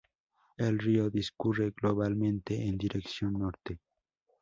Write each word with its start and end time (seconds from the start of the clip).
El 0.57 0.79
río 0.79 1.11
discurre 1.11 1.75
globalmente 1.79 2.59
en 2.67 2.75
dirección 2.75 3.33
norte. 3.33 3.77